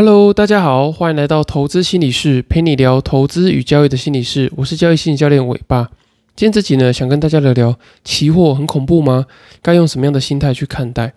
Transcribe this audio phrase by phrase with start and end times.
[0.00, 4.48] Hello，大家好，欢迎来到投资心理室，陪你聊投资与交易的心理室。
[4.54, 5.90] 我是交易心理教练尾巴。
[6.36, 9.26] 今天这集呢，想跟大家聊聊期货很恐怖吗？
[9.60, 11.12] 该用什么样的心态去看待？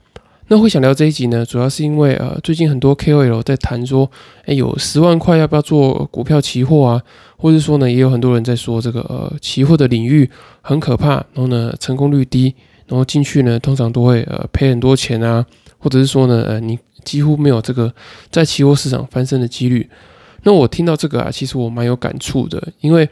[0.47, 4.09] 那会想聊这一集呢，主要是因为呃，最近很多 KOL 在谈说，
[4.45, 7.03] 哎，有十万块要不要做股票期货啊？
[7.37, 10.27] 或者说呢，也有很多人在说这个呃，期货的领域
[10.61, 12.55] 很可怕，然后呢，成功率低，
[12.87, 15.45] 然后进去呢，通常都会呃赔很多钱啊，
[15.77, 17.93] 或者是说呢，呃，你几乎没有这个
[18.29, 19.89] 在期货市场翻身的几率。
[20.43, 23.07] 那我听到这个啊，其实我蛮有感触的，因为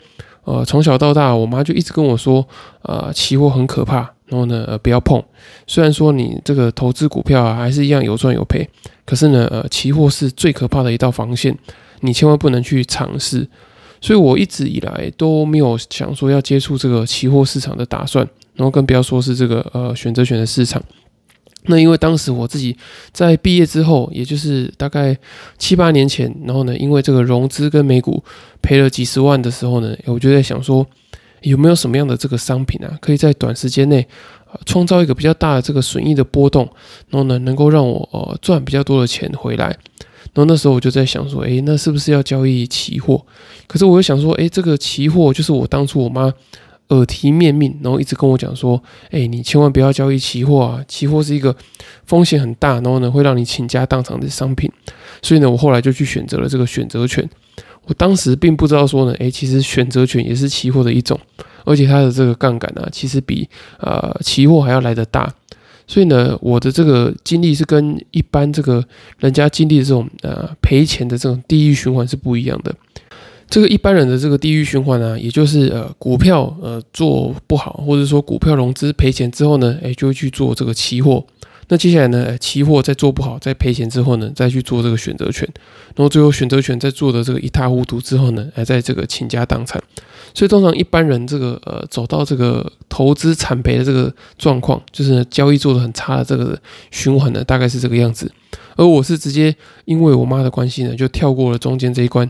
[0.45, 2.47] 呃，从小到大，我妈就一直跟我说，
[2.81, 4.09] 呃，期货很可怕。
[4.25, 5.23] 然后呢，呃，不要碰。
[5.65, 8.67] 虽然说你这个投资股票啊，还是一样有赚有赔，
[9.03, 11.57] 可是呢，呃，期货是最可怕的一道防线，
[12.01, 13.47] 你千万不能去尝试。
[13.99, 20.79] 所以我一直以来都没有想说要接触这个期货市场的打算，然后更不要说是这个呃选择权的市场。
[21.63, 22.75] 那因为当时我自己
[23.11, 25.17] 在毕业之后，也就是大概
[25.57, 28.23] 七八年前，然后呢，因为这个融资跟美股
[28.61, 30.85] 赔了几十万的时候呢，我就在想说。
[31.43, 34.05] 有没有什么样的这个商品啊，可以在短时间内
[34.65, 36.67] 创造一个比较大的这个损益的波动，
[37.07, 39.67] 然后呢，能够让我呃赚比较多的钱回来？
[40.33, 43.25] 然后那时候我就在想说，诶，那是不是要交易期货？
[43.67, 46.29] 可是我又想说，诶，这个期货就是我当初我妈
[46.89, 51.55] 耳提面命，然后一直跟我讲说，诶，你千万不要交易期货啊，期货是一个
[52.05, 54.71] 风险很大，然后呢会让你倾家荡产的商品。
[55.21, 57.27] 所以呢，我后来就去选择了这个选择权。
[57.85, 61.19] 我当时并不知道说呢，诶，其实选择权也是期货的一种，
[61.65, 63.47] 而且它的这个杠杆呢，其实比
[63.79, 65.33] 呃期货还要来得大。
[65.87, 68.85] 所以呢，我的这个经历是跟一般这个
[69.17, 72.73] 人家经历的这种呃赔钱的这种地狱循环是不一样的。
[73.49, 81.25] 这个一般人的这个地域循环呢，也就是呃股票呃做不好，或者说股票融资赔钱之后呢，诶，就去做这个期货。
[81.71, 82.35] 那接下来呢？
[82.39, 85.47] 期货在做不好、在赔钱之后呢，再去做这个选择权，
[85.95, 89.79] 然后最后选择权在做的这个一塌糊涂之后呢，还在这个倾家荡产。
[90.33, 96.59] 所以通常一般人这个呃走到这个投资惨赔的这个状况，就是交易做的很差的这个
[96.89, 98.31] 循环呢，大概是这个样子。
[98.75, 102.27] 而我是直接因为我妈的关系呢，就跳过了中间这一关，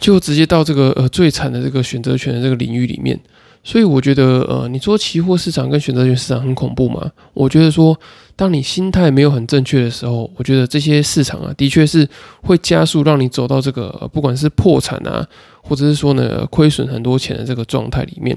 [0.00, 3.20] 就直接到这个呃最惨的这个选择权的这个领域里面。
[3.62, 7.12] 所以我觉得，呃，你说期货市场跟选择权市场很恐怖吗？
[7.34, 7.94] 我觉得说，
[8.34, 12.08] 当你心态没有很正确的时候，我觉得这些市场啊，的确是
[12.40, 15.28] 会加速让你走到这个不管是破产啊，
[15.62, 18.34] 或者是说呢亏损很多钱的这个状态里面。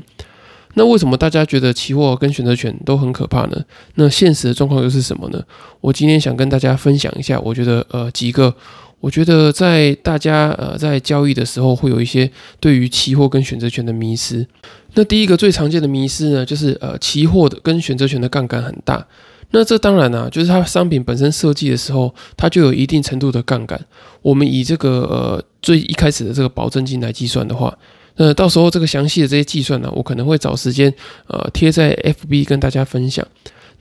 [0.74, 3.64] 那为什么大家觉得期货跟选择权都很可怕呢？
[3.96, 5.42] 那现实的状况又是什么呢？
[5.80, 8.54] 我今天想跟大家分享一下，我觉得呃几个。
[9.04, 12.32] 我觉得在大家呃在交易的时候，会有一些
[12.62, 14.48] 对于期货跟选择权的迷失。
[14.94, 19.06] 那第一个最常见的迷失呢，就是呃期货的跟选择权的杠杆很大。
[19.52, 23.78] 那这当然啊，就是它商品本身设计的时候，它就有一定程度的杠杆。
[24.22, 27.78] 我们以这个呃最一开始的这个保证金来计算的话，
[28.16, 30.94] 那到时候这个详细的这些计算呢，我可能会找时间
[31.28, 33.28] 呃贴在 FB 跟大家分享。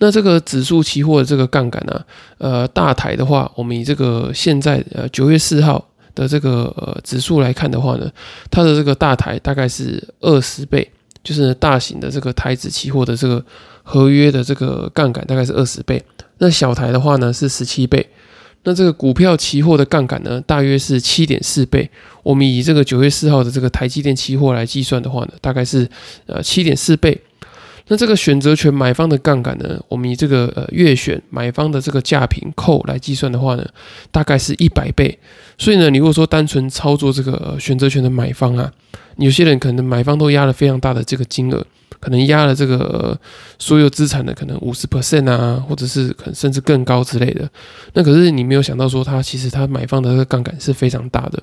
[0.02, 2.04] 那这个指数期货的这个杠杆呢，
[2.38, 8.10] 呃，大台的话，我们以这个现在呃九月四号的这个呃指数来看的话呢，
[8.50, 10.90] 它的这个大台大概是二十倍，
[11.22, 13.44] 就是大型的这个台子期货的这个
[13.84, 16.02] 合约的这个杠杆大概是二十倍。
[16.38, 18.04] 那小台的话呢是十七倍。
[18.64, 21.88] 那这个股票期货的杠杆呢大约是七点四倍。
[22.24, 25.88] 我们以这个九月四号的这个台积电期货来计算的话呢，大概是
[26.26, 27.20] 呃七点四倍。
[27.88, 29.78] 那这个选择权买方的杠杆呢？
[29.88, 33.66] 我们以这个呃月选买方的这个价平扣来计算的话呢，
[34.10, 35.18] 大概是一百倍。
[35.58, 38.72] 所以呢，你如果说单纯操作这个选择权的买方啊，
[39.16, 41.66] 有些人可能买方都压了非常大的这个金额，
[41.98, 43.18] 可能压了这个
[43.58, 47.50] 所有资产的可能五十 percent 啊，或者是可能甚至更高之类的。
[47.94, 51.42] 那可是你没有想到说，他其实他买方的这个杠杆是非常大的。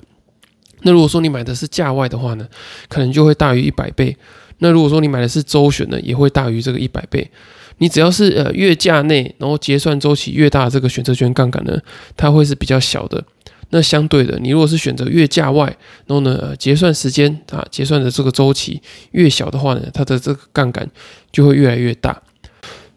[0.82, 2.48] 那如果说你买的是价外的话呢，
[2.88, 4.16] 可能就会大于一百倍。
[4.60, 7.30] 那如果说你买的是周选呢，也会大于这个一百倍。
[7.78, 11.78] 你只要是呃月价内，然后结算周期越大，这个选择权杠杆呢，
[12.14, 13.24] 它会是比较小的。
[13.70, 15.64] 那相对的，你如果是选择月价外，
[16.06, 20.86] 然后呢结算时间啊，结算的这个周期越小的话呢，它的这个杠杆
[21.32, 22.20] 就会越来越大。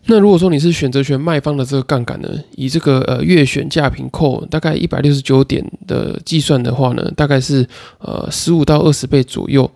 [0.07, 2.27] 那如果说你是选择权卖方的这个杠杆呢，
[2.57, 7.65] 以这个呃月选价平扣大概一百六十九点的计算的话呢，大概是
[7.99, 9.71] 呃十五到二十倍左右。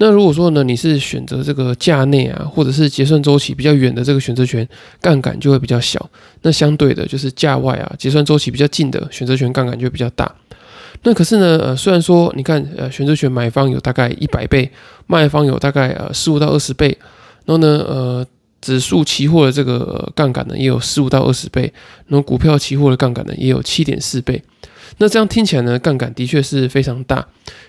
[0.00, 4.66] 那如果说呢，你是选择这个价内啊，或者是结算周期比较远的这个选择权
[5.00, 6.08] 杠杆就会比较小。
[6.42, 10.32] 那相对的，就是价外啊，结算周期比较近的选择权杠杆就比较大。
[11.02, 14.70] 那可是呢，呃，虽然说你看，呃，选择权买方有大概一百倍，
[15.06, 16.96] 卖方有大概呃十五到二十倍，
[17.44, 18.26] 然后呢，呃，
[18.60, 21.72] 指数期货的这个杠杆呢也有十五到二十倍，
[22.06, 24.42] 然后股票期货的杠杆呢也有七点四倍。
[24.96, 27.26] 那这样听起来呢，杠杆的确是非常大。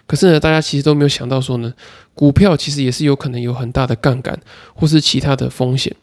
[0.08, 1.74] 可是呢，大家其实都没有想到说呢，
[2.16, 4.40] 股票其实也是有可能有很大的杠杆，
[4.74, 5.96] 或是其他的风险。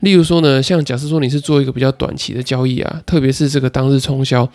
[0.00, 4.48] 例如说呢，像假设说你是做一个比较短期的交易啊，特别是这个当日冲销，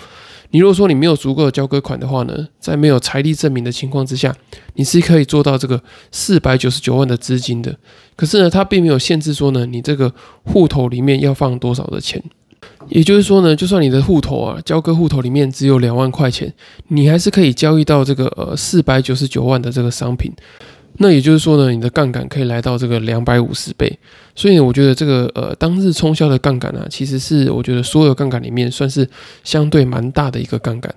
[0.50, 4.36] 你如果说你没有足够的交割款的话呢，在没有财力证明的情况之下，
[4.74, 5.80] 你是可以做到这个
[6.12, 7.78] 四百九十九万的资金的。
[8.16, 10.12] 可是呢，它并没有限制说呢，你这个
[10.46, 12.24] 户头里面要放多少的钱。
[12.90, 16.54] 也就是说呢，就算你的户头啊，交割户头里面只有两万块钱，
[16.90, 20.32] 你还是可以交易到这个呃四百九十九万的这个商品。
[20.98, 24.00] 那也就是说呢，你的杠杆可以来到这个两百五十倍，
[24.34, 29.06] 所以，我觉得这个呃当日冲销的杠杆啊，其实是我觉得所有杠杆里面算是
[29.44, 30.96] 相对蛮大的一个杠杆，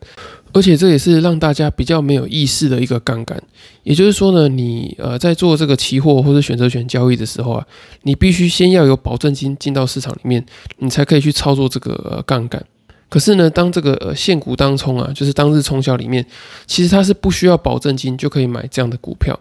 [0.53, 3.43] 而且这也是让大家比较没有意识的一个杠杆。
[3.83, 7.67] 也就是说呢，你呃在做这个期货或者选择权交易的时候啊，
[8.03, 10.45] 你必须先要有保证金进到市场里面，
[10.79, 12.65] 你才可以去操作这个杠杆。
[13.09, 16.25] 可是呢，当这个呃现股当冲啊，就是当日冲销里面，
[16.67, 19.39] 其实它是不需要保证金就可以买这样的股票。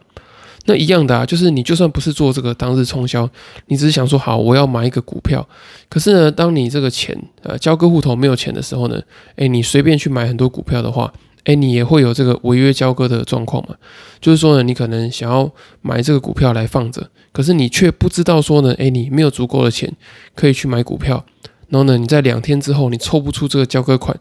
[0.67, 3.27] 那一样的啊，就是你就算不是做这个当日冲销，
[3.67, 5.47] 你只是想说好我要买一个股票，
[5.89, 9.01] 可是呢，当你这个钱呃交割户头没有钱的时候呢，
[9.37, 11.11] 诶，你随便去买很多股票的话，
[11.45, 13.75] 诶，你也会有这个违约交割的状况嘛。
[14.19, 15.49] 就是说呢，你可能想要
[15.81, 19.91] 买这个股票来放着，可是你却不知道说呢，诶，你没有足够的钱
[20.35, 21.23] 可以去买股票，
[21.69, 24.17] 然后呢，你在两天之后你抽不出这个交割款，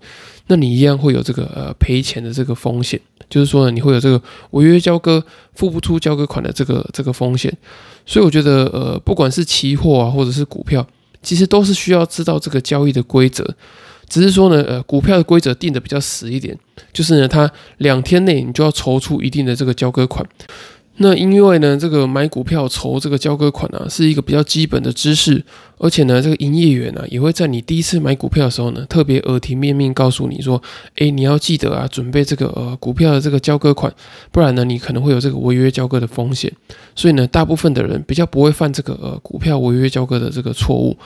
[0.48, 3.00] 那你一样会有这个呃赔钱的这个风险。
[3.28, 4.20] 就是说呢，你会有这个
[4.50, 7.52] 违约交割、付不出交割款的这个这个风险，
[8.04, 10.86] 所以我觉得，呃，不管是期货啊，或者是股票，
[11.22, 13.44] 其实都是需要知道这个交易的规则。
[14.08, 16.56] 只是说呢，呃，股票的规则定的比较死一点，
[16.92, 20.24] 就是呢，它两天内你就要筹出一定的这个交割款。
[20.98, 25.44] 那因为呢，这个买股票筹这个交割款啊，是一个比较基本的知识，
[25.76, 30.62] 而且呢，这个营业员呢，也会在你第一次买股票的时候呢，特别耳提面命告诉你说，
[30.96, 33.92] 哎，你要记得啊，准备这个呃股票的这个交割款，
[34.32, 36.50] 不然呢，你可能会有这个违约交割的风险。
[36.94, 40.96] 所以呢，大部分的人比较不会犯这个呃股票违约交割的这个错误。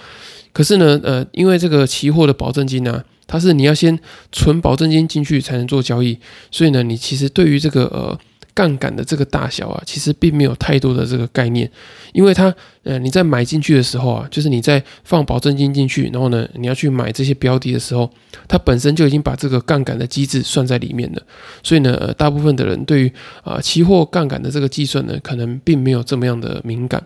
[0.52, 3.98] 可是呢，呃，因为这个期货的保证金呢，它是你要先
[4.30, 6.16] 存保证金进去才能做交易，
[6.52, 8.16] 所以呢，你其实对于这个呃。
[8.54, 11.70] 杠杆的这个大小啊，其实并没有太多的这个概念，
[12.12, 18.10] 因为它，呃，你在买进去的时候啊，就是你在放保证金进去，然后呢，你要去买这些标的的时候，
[18.48, 21.22] 它本身就已经把这个杠杆的机制算在里面了。
[21.62, 23.12] 所以呢，大部分的人对于
[23.42, 27.02] 啊期货杠杆的这个计算呢，可能并没有这么样的敏感。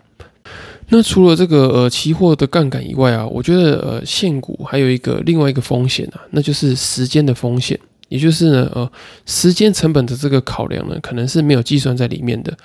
[0.89, 7.79] 那除了这个呃期货的杠杆以外啊，我觉得呃现股还有一个另外一个风险啊，那就是时间的风险。
[8.15, 8.89] 也就是呢，呃，
[9.27, 12.57] 时间成本的这个考量呢，可能是没有计算在里面的。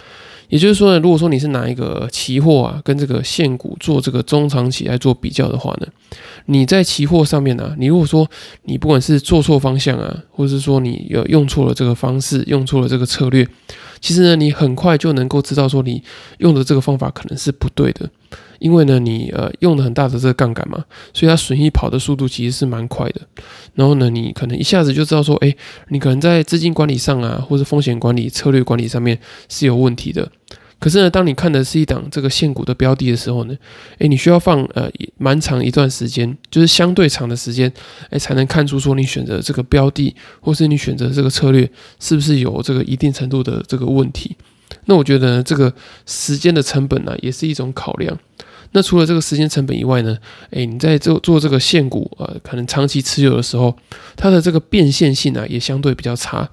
[0.48, 5.88] 也就是说呢，如果说你是拿一个期货啊，跟这个现股做这个中长期来做比较的话呢，
[6.46, 8.30] 你在期货上面呢，你如果说
[8.66, 13.48] 你不管是做错方向啊，或者是说你有用错了这个方式，用错了这个策略，
[14.00, 16.04] 其实呢，你很快就能够知道说你
[16.38, 18.07] 用的这个方法可能是不对的。
[18.60, 20.84] 因为呢，你呃用了很大的这个杠杆嘛，
[21.14, 23.22] 所以它损益跑的速度其实是蛮快的。
[23.74, 25.56] 然后呢，你可能一下子就知道说，哎，
[25.90, 30.32] 你可能在资金管理上啊，或者风险管理、策略管理上面是有问题的。
[30.80, 33.58] 可是呢，当你看的是一档这个现股的标的的时候呢，
[33.98, 37.70] 哎，你需要放呃蛮长一段时间，就是相对长的时间，
[38.10, 41.70] 哎，才能看出说你选择这个标的，或是你选择这个策略
[42.00, 44.38] 是不是有这个一定程度的这个问题。
[44.86, 45.74] 那我觉得这个
[46.06, 48.18] 时间的成本呢，也是一种考量。
[48.71, 50.16] 那除了这个时间成本以外呢，
[50.52, 53.76] 诶，你在做做这个现股，呃，可能长期持有的时候，
[54.16, 56.47] 它的这个变现性啊，也相对比较差。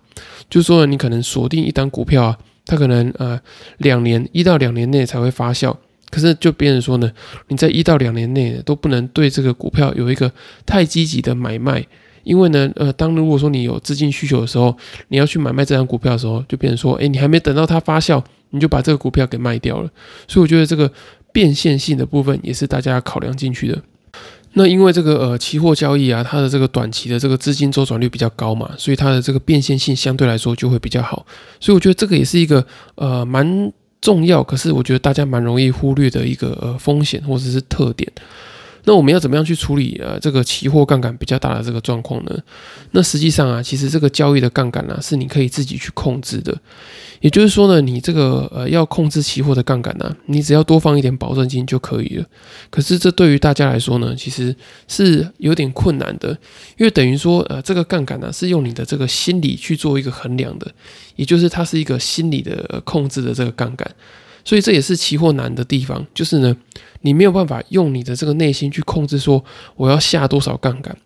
[0.49, 3.38] 就说，你可能锁定一单股票啊，它可能呃
[3.78, 5.76] 两年一到两年内才会发酵。
[6.08, 7.12] 可是就别人说呢，
[7.49, 10.32] 你在一到两年内都不能对这个股票有一个
[10.64, 11.85] 太积极的买卖，
[12.23, 14.75] 因为呢，呃，当如果说你有资金需求的时候，
[15.08, 19.90] 你要去买卖这张股票的时候，就变成说，诶，你还没等到它发酵，你就把这个股票给卖掉了。
[20.26, 20.90] 所以我觉得这个。
[21.37, 23.78] 变现性的部分也是大家考量进去的。
[24.55, 31.26] 那因为这个呃期货交易啊，它的这个短期的这个资金周转率比较高嘛，所以它的这个变现性相对来说就会比较好。
[31.61, 38.11] 所以我觉得这个也是一个呃蛮重要，可是我觉得大家蛮容易忽略的一个呃风险或者是特点。
[38.87, 42.38] 那我们要怎么样去处理呃这个期货杠杆比较大的这个状况呢？
[42.93, 46.57] 那实际上啊，其实这个交易的杠杆呢，是你可以自己去控制的。
[47.21, 52.25] 也就是说呢，你这个呃要控制期货的杠杆呢，你只要多放一点保证金就可以了。
[52.71, 54.55] 可是这对于大家来说呢，其实
[54.87, 56.28] 是有点困难的，
[56.76, 60.71] 因为等于说呃这个杠杆呢是用你的这个心理去做一个衡量的，
[61.16, 63.90] 也就是它是一个心理的控制的这个杠杆。
[64.47, 66.57] 所以这也是期货难的地方，就是呢，
[67.00, 70.97] 你没有办法用你的这个内心去控制说我要下多少杠杆。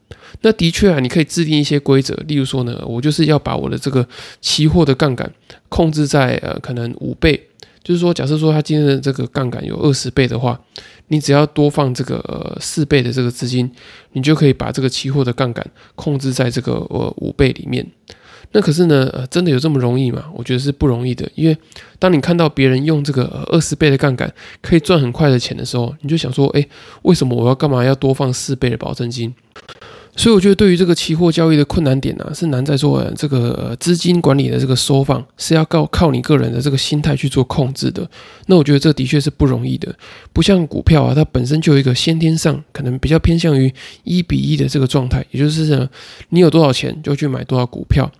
[0.42, 4.06] 那的确啊，你可以制定一些规则，例如说呢，我就是要把我的这个
[4.42, 5.32] 期货的杠杆
[5.70, 7.48] 控制在呃可能五倍。
[7.82, 10.60] 就是说，假设说他今天的这个杠杆有二十倍的话，
[11.08, 13.68] 你只要多放这个呃四倍的这个资金，
[14.12, 17.84] 你就可以把这个期货的杠杆控制在这个呃五倍里面。
[18.52, 20.24] 那可是呢，呃，真的有这么容易吗？
[20.34, 21.30] 我觉得是不容易的。
[21.36, 21.56] 因为
[21.98, 26.66] 当你看到别人用这个二十倍的杠杆可以赚很快的钱的时候，你就想说，哎，
[27.02, 29.32] 为什么我要干嘛要多放四倍的保证金？
[30.16, 38.06] 所以我觉得，对于这个期货交易的困难点呢，是难在说这个资金管理的这个收放是要靠靠你个人的这个心态去做控制的。
[38.46, 39.94] 那我觉得这的确是不容易的，
[40.32, 45.88] 不像股票啊，它本身就有一个先天上可能比较偏向于一比一的这个状态，也就是呢，
[46.30, 48.10] 你有多少钱就去买多少股票。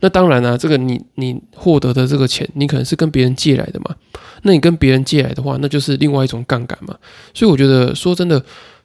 [0.00, 3.94] 那当然啊，这个你你获得的这个钱，你可能是跟别人借来的嘛。
[4.42, 6.94] 那你跟别人借来的话，那就是另外一种杠杆嘛。
[7.32, 8.42] 所以我觉得说真的。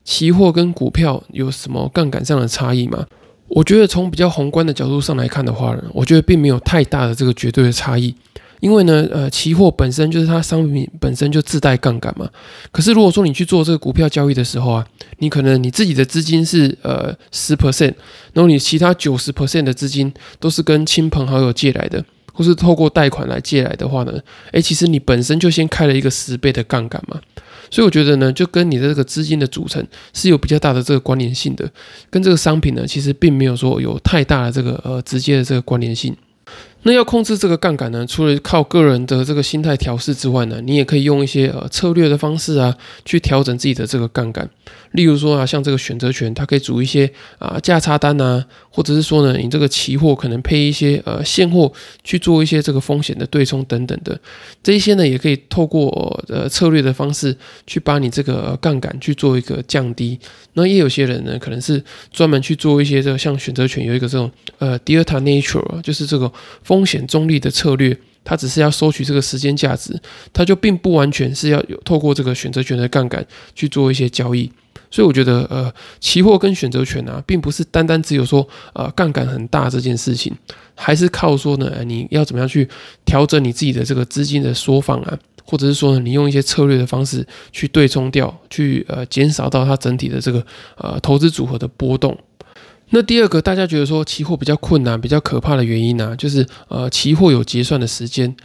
[0.08, 3.08] 期货跟股票有什么杠杆上的差异吗？
[3.48, 8.14] 我觉得从比较宏观的角度上来看的话呢，我觉得并没有太大的这个绝对的差异。
[8.60, 12.30] 因为呢，呃，期货本身就是它商品本身就自带杠杆嘛。
[12.72, 14.86] 可是如果说你去做这个股票交易的时候啊，
[15.20, 17.94] 你可能你自己的资金是呃十 percent，
[18.34, 24.14] 然后你其他九十 percent 的资金都是跟亲朋好友借来的，或是透过贷款来借来的话呢，
[24.52, 27.20] 诶，其实你本身就先开了一个十倍的杠杆嘛。
[27.72, 31.70] 所以我觉得呢，就跟你的这个资金的组成是有比较大的这个关联性的，
[32.10, 36.16] 跟这个商品呢，其实并没有说有太大的这个呃直接的这个关联性。
[36.88, 44.48] 那要控制这个杠杆呢，除了靠个人的这个心态调试之外呢，你也可以用一些呃策略的方式啊，去调整自己的这个杠杆。
[44.92, 51.74] 例如说啊，像这个选择权，它可以组一些啊价差单啊，或者是说呢，你这个期货可能配一些呃现货
[52.04, 54.18] 去做一些这个风险的对冲等等的。
[54.62, 60.20] 这一些呢，也可以透过呃策略的方式去把你这个杠杆去做一个降低。
[60.54, 66.75] 那也有些人呢，可能是专门去做一些这个像选择权有一个这种呃 delta nature，就是这个风。
[66.76, 69.98] 风险中立的策略，它只是要收取这个时间价值，
[70.34, 74.52] 它就并不完全是要有透过这个选择权的杠杆去做一些交易。
[74.92, 80.36] 所以我觉得，呃，期货跟选择权啊，并不是单单只有说呃杠杆很大这件事情，
[80.76, 82.68] 还是靠说呢，你要怎么样去
[83.06, 90.46] 调整你自己的这个资金的缩放啊，或者是说呢，你用一些策略的方式去对冲掉，去呃减少到它整体的这个
[90.78, 92.18] 呃投资组合的波动。
[92.92, 98.36] 那第二个，大家觉得说期货比较困难、比较可怕的原因呢，就是呃，期货有结算的时间。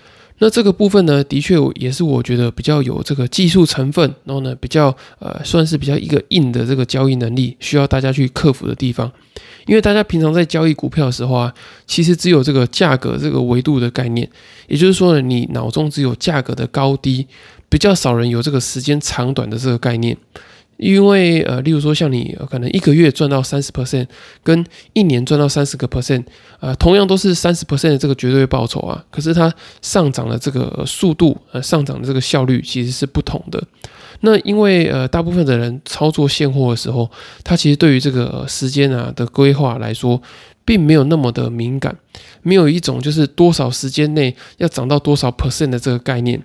[0.42, 9.12] 那这个部分呢，的确也是我觉得比较有这个技术成分，然后呢，比较呃，算是比较一个硬的这个交易能力，需要大家去克服的地方。
[9.66, 11.52] 因为大家平常在交易股票的时候啊，
[11.86, 14.26] 其实只有这个价格这个维度的概念，
[14.66, 17.26] 也就是说呢，你脑中只有价格的高低，
[17.68, 20.16] 比较少人有这个时间长短的这个概念。
[20.80, 24.06] 因为呃，例如说像你可能一个月赚到三十 percent，
[24.42, 26.24] 跟一年赚到三十个 percent，
[26.58, 33.62] 呃，同样都是三十 percent 的这个绝对报酬啊，可是它上涨的这个速度，呃，上涨的这个效率其实是不同的。
[34.22, 37.10] 那因为呃，大部分的人操作现货的时候，
[37.44, 40.20] 他其实对于这个时间啊的规划来说，
[40.64, 41.94] 并没有那么的敏感，
[42.42, 46.42] 没有一种就是多少时间内要涨到多少 percent 的这个概念。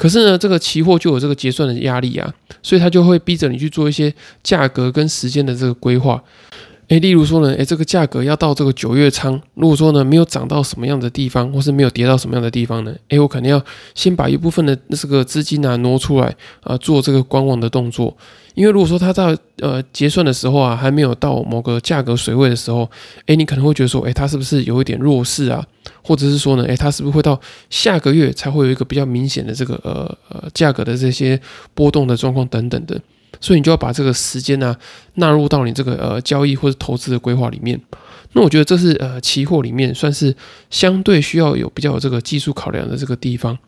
[0.00, 4.10] 可是呢，这个期货就有这个结算的压力啊，所以它就会逼着你去做一些
[4.42, 6.24] 价格跟时间的这个规划。
[6.88, 13.62] 诶，例如说呢，诶，这个价格要到这个九月仓，如果说呢没有涨到什么样的地方，或是没有跌到什么样的地方呢，诶，我肯定要
[13.94, 18.16] 先把一部分的这个资金啊挪出来啊，做这个观望的动作。
[18.54, 22.90] 因为如果说它在呃结算的时候啊，还没有到某个价格水位的时候，
[23.26, 25.62] 诶，你可能会觉得说，诶，它是不是有一点弱势啊？
[26.02, 31.40] 或者是说呢，诶，它是不是会到下个月才会有一个比较明显的这个呃呃价格的这些
[31.74, 33.00] 波动的状况等等的？
[33.40, 34.76] 所以你就要把这个时间呢
[35.14, 37.80] 纳入到你这个呃交易或者投资的规划里面。
[38.32, 40.34] 那我觉得这是呃期货里面算是
[40.68, 43.58] 相对需要有比较有这个技术考量的这个地方。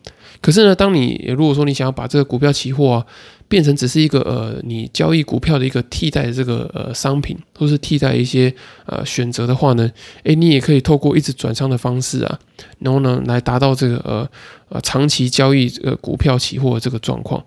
[0.40, 3.06] 可是呢，当你如果说你想要把这个股票期货啊
[3.52, 8.50] 变成只是一个呃你交易股票的一个替代这个呃商品，或是替代一些
[8.86, 9.90] 呃选择的话呢，
[10.22, 12.38] 诶，你也可以透过一直转仓的方式啊，
[12.78, 14.26] 然后呢来达到这个呃
[14.70, 17.44] 呃长期交易这个股票期货的这个状况。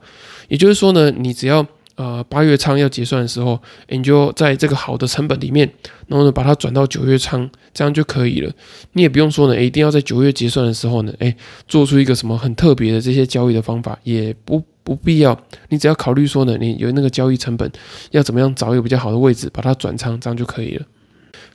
[0.48, 3.60] 也就是说呢，你只要呃，八月仓要结算的时候，
[3.90, 5.68] 你就在这个好的成本里面，
[6.08, 8.52] 然后呢把它转到九月仓，这样就可以了。
[8.94, 11.36] 你也不用说呢，一定要在九月结算的时候呢，哎，
[11.68, 15.38] 做出一个什么很特别的这些交易的方法，也不不必要。
[15.68, 17.70] 你只要考虑说呢，你有那个交易成本，
[18.12, 20.86] 要怎么样找一个比较好的位置把它转仓，这样就可以了。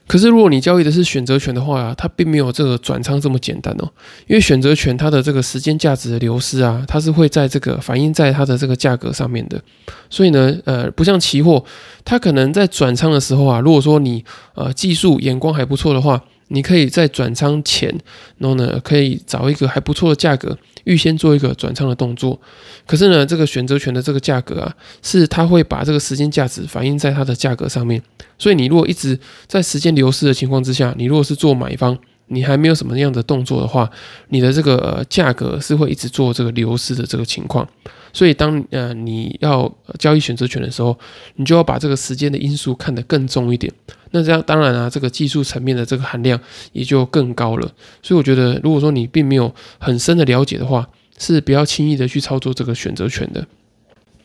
[0.07, 3.89] 可是如果你交易的是选择权的话啊，它并没有这个转仓这么简单哦。
[4.27, 9.61] 因为选择权它的这个时间价值的流失啊，它是会在这个反映在它的这个价格上面的。
[10.09, 11.63] 所以呢，呃，不像期货，
[12.03, 16.21] 它可能在转仓的时候啊，如果说你呃技术眼光还不错的话。
[16.53, 17.89] 你可以在转仓前，
[18.37, 22.39] 然后呢，可以找一个还不错的价格，预先做一个转仓的动作。
[22.85, 28.01] 可是呢，这个选择权的这个价格啊，是它会把这个时间价值反映在它的价格上面。
[28.37, 29.17] 所以你如果一直
[29.47, 31.97] 在时间流失的情况之下，你如果是做买方，
[32.31, 33.89] 你还没有什么样的动作的话，
[34.29, 37.67] 你的这个价格是会一直做这个流失的这个情况。
[38.13, 40.97] 所以当呃你要交易选择权的时候，
[41.35, 43.71] 你就要把这个时间的因素看得更重一点。
[44.11, 46.39] 那这样当然啊，这个技术层面的这个含量
[46.73, 47.71] 也就更高了。
[48.01, 50.85] 所以我觉得，如果说你并没有很深的了解的话，
[51.17, 53.45] 是不要轻易的去操作这个选择权的。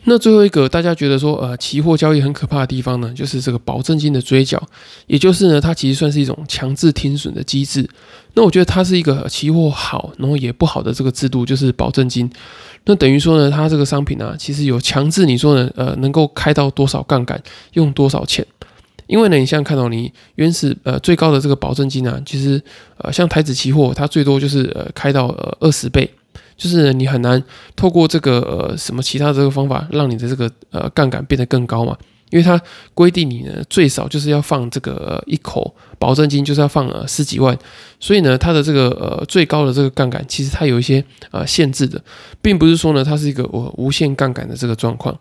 [0.09, 4.63] 那最后一个大家觉得说，呃，期货交易很可怕的地方呢，就是这个保证金的追缴，
[5.09, 7.89] 也就是呢，它其实算是一种强制停损的机制。
[8.35, 12.31] 那我觉得它是一个期货好，然后也不好的这个制度，就是保证金。
[12.85, 18.47] 那等于说呢，它这个商品啊，其实有强制你说呢，呃，能够开到多少杠杆，用多少钱。
[19.09, 22.63] 因为呢，你现在看到你原始呃最高的这个保证金啊，其实
[22.99, 26.09] 呃像台子期货，它最多就是呃开到呃二十倍，
[26.57, 27.43] 就是你很难
[27.75, 31.97] 透过这个呃什么其他这个方法，让你的这个呃杠杆变得更高嘛。
[32.31, 32.61] 因为它
[32.93, 37.57] 规定你呢最少就是要放这个一口保证金，就是要放呃十几万，
[38.01, 42.03] 所以呢它的这个呃最高的这个杠杆其实它有一些呃限制的，
[42.43, 45.17] 并不是说呢它是一个我无限杠杆的这个状况。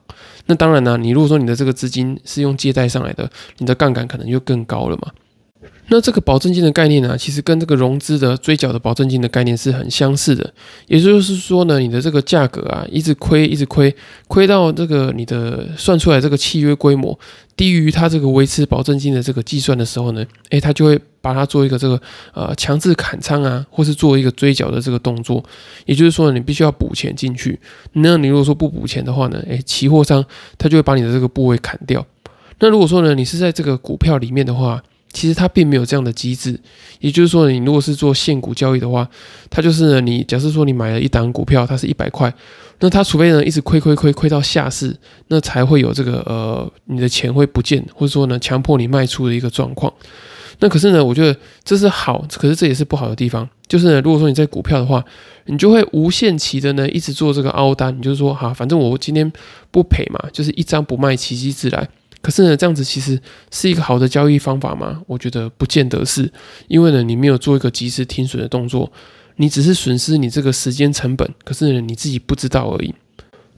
[0.47, 5.11] 那当然呢，你如果说你的这个资金是用借贷上来的，你的杠杆可能就更高了嘛。
[5.87, 10.53] 那这个保证金的概念呢，其实跟这个融资的追缴的保证金的概念是很相似的。
[10.87, 13.95] 也就是说呢，你的这个价格啊，一直亏，一直亏，
[14.27, 17.17] 亏到这个你的算出来这个契约规模
[17.55, 22.01] 低于它这个维持保证金的这个计算的时候呢，诶，它就会把它做一个这个
[22.33, 25.43] 呃强制砍仓啊，或是做一个追缴的这个动作。
[25.85, 27.59] 也就是说，你必须要补钱进去。
[27.93, 30.25] 那你如果说不补钱的话呢，诶，期货商
[30.57, 32.05] 他就会把你的这个部位砍掉。
[32.59, 34.81] 那如果说呢，你是在这个股票里面的话，
[35.15, 36.59] 其实它并没有这样的机制，
[36.99, 39.09] 也就是说，你如果是做现股交易的话，
[39.49, 42.31] 它就是呢，你假设说你买了一档股票，它是一百块，
[42.81, 44.93] 那它除非呢一直亏亏亏亏到下市，
[45.29, 49.91] 那才会有这个呃你的钱会不见，或者说呢强迫你卖出的一个状况。
[50.59, 55.03] 那可是呢，我觉得这是好，可是这也是不好的地方，就是呢，如果说你在股票的话，
[55.45, 59.31] 你就会无限期的呢一直做这个凹单，你就是说哈，反正我今天
[59.71, 61.87] 不赔嘛，就是一张不卖，奇迹自来。
[62.25, 64.99] 可是呢，这样子其实是一个好的交易方法吗？
[65.05, 66.33] 我觉得不见得是，
[66.67, 68.91] 因为呢，你没有做一个及时停损的动作，
[69.35, 72.95] 你只是损失你这个时间成本，可是呢，你自己不知道而已。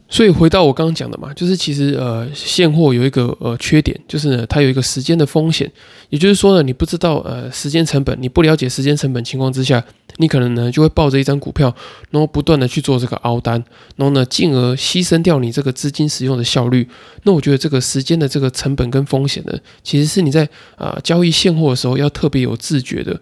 [0.09, 5.69] 所以回到我刚刚讲的嘛，就是其实呃，现货有一个呃缺点，就是呢，它有一个时间的风险，
[6.09, 9.83] 也就是说呢，你不知道呃时间成本，你不了解时间成本情况之下，
[10.15, 11.75] 你可能呢就会抱着一张股票，
[12.09, 13.61] 然后不断的去做这个凹单，
[13.97, 16.87] 然后呢，进而牺牲掉你这个资金使用的效率。
[17.23, 23.19] 那我觉得这个时间的这个成本跟风险呢，其实是你在啊交易现货的时候要特别有自觉的。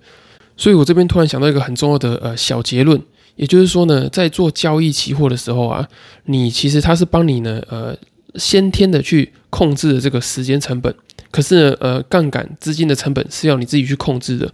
[0.56, 3.02] 所以我这边突然想到一个很重要的呃小结论。
[3.36, 5.88] 也就是说呢，在做交易期货的时候啊，
[6.26, 7.96] 你其实它是帮你呢，呃，
[8.36, 10.94] 先天的去控制的这个时间成本，
[11.32, 14.52] 可是呢，呃，杠杆资金的成本是要你自己去控制的。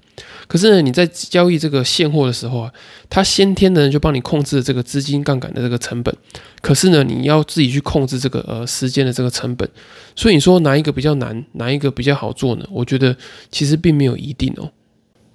[0.48, 2.72] 可是呢，你在交易这个现货的时候啊，
[3.10, 6.14] 它先天的就帮你控制这个资金杠杆的这个成本，
[6.62, 9.70] 可是呢，你要自己去控制这个呃时间的这个成本。
[10.16, 12.66] 所以你说哪一个比较难，哪一个比较好做呢？
[12.70, 13.16] 我觉得
[13.50, 14.70] 其实并没有一定哦。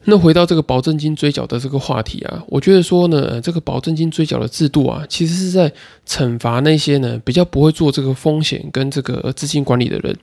[0.09, 5.71] 那回到这个保证金追缴的这个话题啊，我觉得说呢，这个保证金追缴的制度啊，其实是在
[6.07, 10.17] 惩罚那些呢比较不会做这个风险跟这个资金管理的人。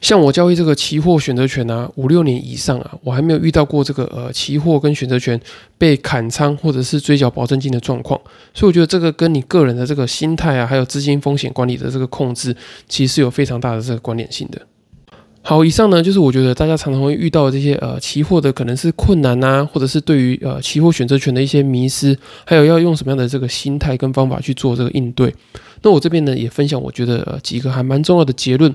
[0.00, 5.38] 像我交易这个期货选择权啊，五六年以上啊，我还没有遇到过这个呃期货跟选择权
[5.76, 8.18] 被砍仓或者是追缴保证金的状况。
[8.54, 12.56] 所以我觉得这个跟你个人的这个心态啊，还有资金风险管理的这个控制，
[12.88, 14.62] 其实是有非常大的这个关联性的。
[15.42, 25.34] 好，以上呢就是我觉得大家常常会遇到的这些呃期货的可能是困难呐，或者是对于呃期货选择权的一些迷失，还有要用什么样的这个心态跟方法去做这个应对。
[25.82, 28.74] 那我这边呢也分享我觉得几个还蛮重要的结论。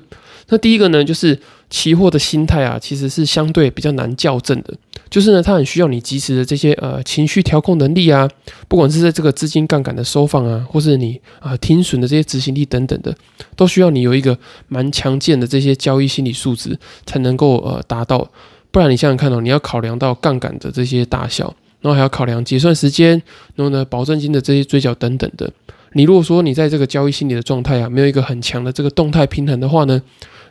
[0.49, 1.39] 那第一个呢就是。
[1.67, 4.71] 期货的心态啊，其实是相对比较难校正的。
[5.09, 8.29] 就是呢，它很需要你及时的这些呃情绪调控能力啊，
[8.67, 13.13] 不管是在这个资金杠杆的收放啊，或是你啊停损的这些执行力等等的，
[13.55, 14.37] 都需要你有一个
[14.67, 18.29] 蛮强健的这些交易心理素质才能够呃达到。
[18.69, 23.21] 不然你想想看哦，你要考量到杠杆的这些大小，然后还要考量结算时间，
[23.55, 25.51] 然后呢保证金的这些追缴等等的。
[25.97, 30.01] 你如果说你在这个交易心理的状态啊，没有一个很强的这个动态平衡的话呢？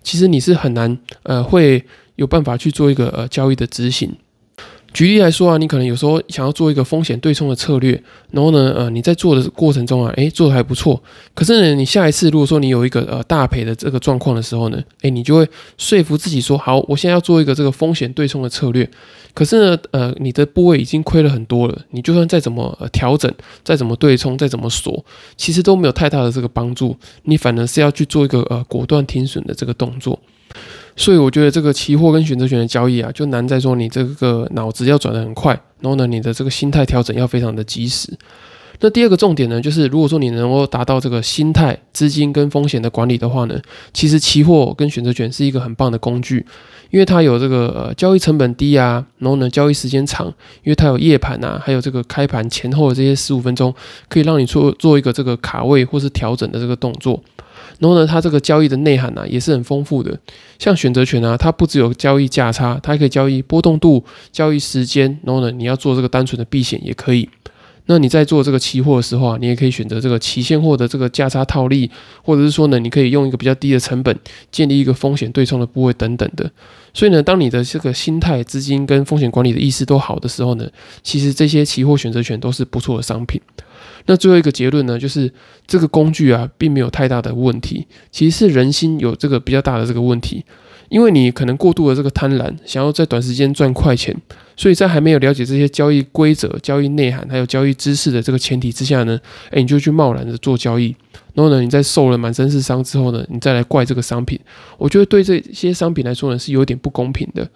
[0.02, 1.85] 其实你是很难，呃，会
[2.16, 4.11] 有办法去做一个呃交易的执行。
[4.94, 11.02] 举例来说啊，你可能有时候想要做一个风险对冲的策略，然后呢，呃，你在做的过程中啊，诶，做的还不错。
[11.35, 18.88] 可是呢，你下一次如果说你有一个呃大赔的这个状况的时候呢，诶，你就会说服自己说，好，我现在要做一个这个风险对冲的策略。
[19.35, 23.28] 可是呢，呃，你的部位已经亏了很多了，你就算再怎么调整，
[23.64, 25.04] 再怎么对冲，再怎么锁，
[25.37, 26.96] 其实都没有太大的这个帮助。
[27.24, 30.16] 你反而是要去做一个呃果断停损的这个动作。
[30.96, 38.16] 所以我觉得这个期货跟选择权的交易啊，就难在说你这个脑子要转得很快，然后呢，你的这个心态调整要非常的及时。
[38.80, 43.59] 那第二个重点呢，就是如果说你能够达到这个心态、资金跟风险的管理的话呢，
[43.92, 46.44] 其实期货跟选择权是一个很棒的工具，
[46.90, 50.26] 因为它有这个呃交易成本低啊，然后呢交易时间长，
[50.64, 53.72] 因为它有夜盘啊，还有这个开盘前后的这些十五分钟，
[54.09, 57.22] 可以让你做做一个这个卡位或是调整的这个动作。
[57.79, 60.19] 然后呢，它这个交易的内涵呢也是很丰富的，
[60.59, 65.19] 像选择权啊，它不只有交易价差，它还可以交易波动度、交易时间。
[65.25, 67.29] 然后呢，你要做这个单纯的避险也可以。
[67.87, 71.90] 那你在做这个期货的时候啊，你也可以选择这个期现货的这个价差套利，
[72.23, 74.18] 或者是说呢，你可以用一个比较低的成本
[74.51, 76.51] 建立一个风险对冲的部位等等的。
[76.94, 80.66] 所以呢，当你的这个心态、资金跟风险管理的意识都好的时候呢，
[81.03, 83.40] 其实这些期货选择权都是不错的商品。
[84.07, 85.31] 那最后一个结论呢，就是
[85.66, 90.44] 这个工具啊，并没有太大的问题，其实是人心有这个比较大的这个问题，
[90.88, 94.14] 因为你可能过度的这个贪婪，想要在短时间赚快钱，
[94.57, 99.18] 所以在还没有了解这些交易规则、交易内涵还有交易知识的这个前提之下呢，
[99.51, 100.94] 哎，你就去贸然的做交易，
[101.35, 104.38] 然后呢，你在受了满身是伤之后呢，你再来怪这个商品，
[104.79, 107.49] 我觉得对这些商品来说呢，是有点不公平的。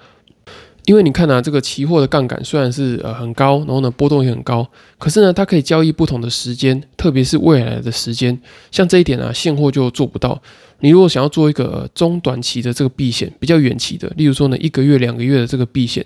[0.87, 10.41] 因为你看啊，这个期货的杠杆虽然是呃很高，然后呢波动也很高，可是呢它可以交易不同的时间，特别是未来的时间，像这一点啊现货就做不到。
[10.81, 16.05] 你如果想要做一个中短期的这个避险，比较远期的，例如说呢一个月、两个月的这个避险，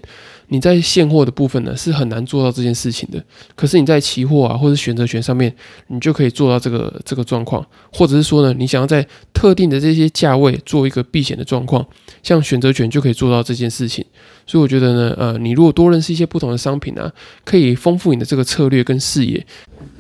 [0.49, 3.23] 你在现货的部分呢是很难做到这件事情的。
[3.55, 5.55] 可是你在期货啊或者选择权上面，
[5.89, 11.87] 你就可以做到这个这个状况，或者是说呢你想要在特定的这些价位做一个避险的状况，
[12.23, 14.05] 像选择权就可以做到这件事情。
[14.47, 17.13] 所以我觉得呢，呃，你如果多认识一些不同的商品啊，
[17.45, 19.47] 可以丰富你的这个策略跟视野。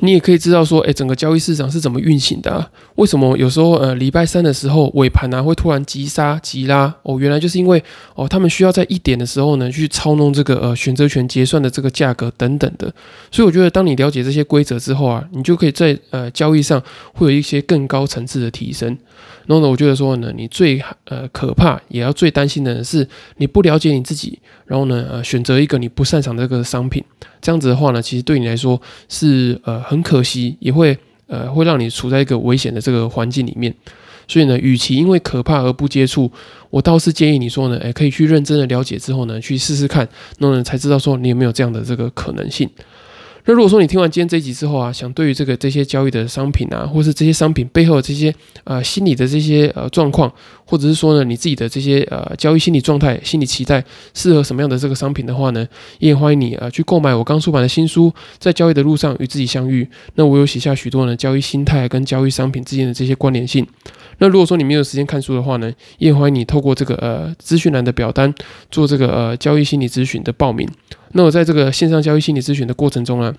[0.04, 2.70] 你也可以知道说，诶，整个交易市场是怎么运行的？
[2.96, 6.92] 为什么有时候呃礼拜三的时候尾盘呢会突然急杀急拉？
[7.04, 7.80] 哦，原来就是因为
[8.16, 12.92] 哦他们需要在一点的时候呢去操弄这个呃选择权结算的这个价格等等的。
[13.30, 16.82] 所以我觉得当你了解这些规则之后啊，你就可以在呃交易上
[17.14, 18.98] 会有一些更高层次的提升。
[19.46, 27.02] 然后呢，我觉得说呢，你最呃可怕也要最担心的是你不了解你自己，然后呢呃选择一个你不擅长的这个商品。
[27.40, 33.74] 这样子的话呢，其实对你来说是呃很可惜，也会呃会让你处在一个危险的这个环境里面。
[34.28, 36.30] 所以呢，与其因为可怕而不接触，
[36.70, 42.70] 我倒是建议你说呢，诶，可以去认真的了解之后呢，去试试看，那呢才知道说你有没有这样的这个可能性。
[43.44, 50.32] 那如果说你听完今天这一集之后啊，想对于这个这些交易的商品啊，或是这些商品背后的这些呃心理的这些呃状况，
[50.64, 55.66] 或者是说呢你自己的这些呃交易心理状态、心理期待，适合什么样的这个商品的话呢，
[55.98, 59.82] 也欢迎你呃去购买我刚出版的新书《在交易的路上与自己相遇》。
[60.14, 63.66] 那我有写下许多呢交易心态跟交易商品之间的这些关联性。
[64.22, 68.32] 那如果说你没有时间看书的话呢，也欢迎你透过这个呃资讯栏的表单
[68.70, 70.64] 做这个呃交易心理咨询的报名。
[71.14, 73.34] 那我在这个线上交易心理咨询的过程中呢，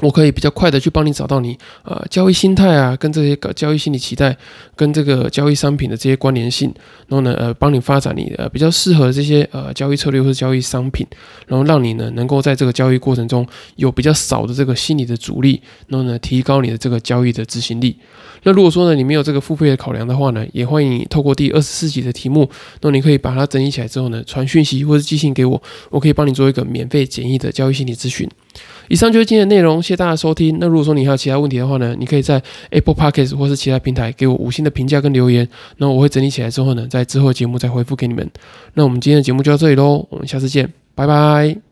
[0.00, 4.36] 我可以比较快的去帮你找到你呃交易心态啊，跟这些个交易心理期待，
[4.74, 6.72] 跟这个交易商品的这些关联性，
[7.08, 11.06] 然后呢呃帮你发展你呃比较适合这些呃交易策略或者交易商品，
[11.46, 17.96] 然后让你呢能够在这个交易过程中有比较少的这个心理的阻力，然后呢提高你的这个交易的执行力。
[18.42, 22.48] 那如果说呢你没有这个付费的考量的话呢，也欢迎你透过第二十四集的题目，
[22.80, 28.26] 那你可以把它整理起来之后呢传讯息或者寄信给我，我可以帮你做一个免费简易的交易心理咨询。
[28.90, 30.58] 以上就是今天的内容，谢谢大家收听。
[30.58, 38.28] 那如果说你还有其他问题的话呢，你可以在 Apple Podcast 或是其他平台给我五星的评价跟留言，那我会整理起来之后呢，在之后的节目再回复给你们。
[38.74, 41.69] 那我们今天的节目就到这里喽，我们下次见，拜拜。